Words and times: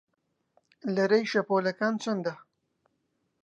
لەرەی 0.95 1.25
شەپۆڵەکان 1.31 1.93
چەندە؟ 2.03 2.33